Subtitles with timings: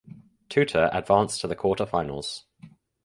[0.49, 2.45] Teuta advanced to the quarter finals.